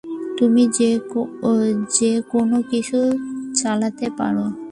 তুমি 0.37 0.63
যেকোনো 1.97 2.57
কিছু 2.71 2.99
চালাতে 3.55 4.07
পারো। 4.17 4.45